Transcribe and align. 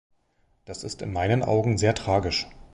Das 0.65 0.83
ist 0.83 1.03
in 1.03 1.13
meinen 1.13 1.43
Augen 1.43 1.77
sehr 1.77 1.93
tragisch. 1.93 2.47